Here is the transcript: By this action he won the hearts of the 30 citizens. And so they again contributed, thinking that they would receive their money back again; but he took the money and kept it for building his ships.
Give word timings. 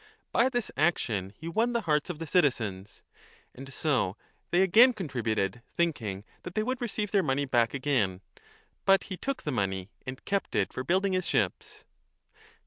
By 0.31 0.49
this 0.49 0.71
action 0.75 1.31
he 1.37 1.47
won 1.47 1.73
the 1.73 1.81
hearts 1.81 2.09
of 2.09 2.17
the 2.17 2.25
30 2.25 2.31
citizens. 2.49 3.03
And 3.53 3.71
so 3.71 4.17
they 4.49 4.63
again 4.63 4.93
contributed, 4.93 5.61
thinking 5.75 6.23
that 6.41 6.55
they 6.55 6.63
would 6.63 6.81
receive 6.81 7.11
their 7.11 7.21
money 7.21 7.45
back 7.45 7.75
again; 7.75 8.21
but 8.83 9.03
he 9.03 9.15
took 9.15 9.43
the 9.43 9.51
money 9.51 9.91
and 10.03 10.25
kept 10.25 10.55
it 10.55 10.73
for 10.73 10.83
building 10.83 11.13
his 11.13 11.27
ships. 11.27 11.83